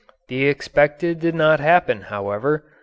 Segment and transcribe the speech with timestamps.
[0.29, 2.63] The expected did not happen, however.